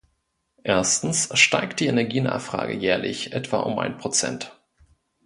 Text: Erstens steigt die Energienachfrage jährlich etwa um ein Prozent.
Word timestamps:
Erstens 0.63 1.29
steigt 1.39 1.79
die 1.79 1.85
Energienachfrage 1.85 2.73
jährlich 2.73 3.33
etwa 3.33 3.59
um 3.59 3.77
ein 3.77 3.99
Prozent. 3.99 4.59